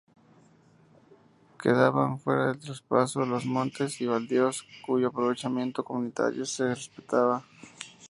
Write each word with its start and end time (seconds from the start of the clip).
Quedaban 1.61 2.17
fuera 2.17 2.47
del 2.47 2.59
traspaso 2.59 3.23
los 3.23 3.45
montes 3.45 4.01
y 4.01 4.07
baldíos 4.07 4.65
cuyo 4.83 5.09
aprovechamiento 5.09 5.83
comunitario 5.83 6.43
se 6.43 6.69
respetaba. 6.73 7.45